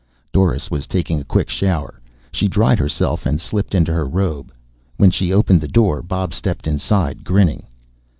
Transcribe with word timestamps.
Doris 0.33 0.71
was 0.71 0.87
taking 0.87 1.19
a 1.19 1.23
quick 1.23 1.47
shower. 1.47 2.01
She 2.31 2.47
dried 2.47 2.79
herself 2.79 3.27
and 3.27 3.39
slipped 3.39 3.75
into 3.75 3.93
her 3.93 4.07
robe. 4.07 4.51
When 4.97 5.11
she 5.11 5.31
opened 5.31 5.61
the 5.61 5.67
door 5.67 6.01
Bob 6.01 6.33
stepped 6.33 6.65
inside, 6.65 7.23
grinning. 7.23 7.67